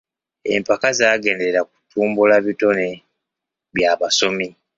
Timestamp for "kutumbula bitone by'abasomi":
1.69-4.47